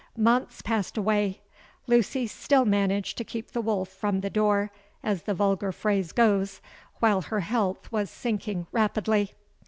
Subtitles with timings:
[0.17, 4.71] Months passed away—Lucy still managing to keep the wolf from the door,
[5.03, 6.59] as the vulgar phrase goes;
[7.01, 9.33] while her health was sinking rapidly.